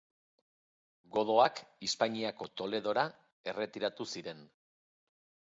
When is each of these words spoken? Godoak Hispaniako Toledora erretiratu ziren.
Godoak 1.17 1.61
Hispaniako 1.87 2.49
Toledora 2.63 3.05
erretiratu 3.53 4.09
ziren. 4.17 4.43